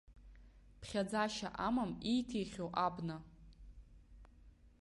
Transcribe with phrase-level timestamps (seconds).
[0.79, 3.17] Ԥхьаӡашьа амам ииҭихьоу абна.